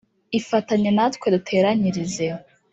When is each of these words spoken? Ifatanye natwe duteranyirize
Ifatanye 0.39 0.89
natwe 0.97 1.27
duteranyirize 1.35 2.25